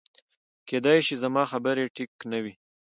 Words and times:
کېدی 0.67 0.97
شي 1.05 1.15
زما 1.23 1.43
خبره 1.51 1.83
ټیک 1.95 2.11
نه 2.31 2.39
وه 2.43 2.53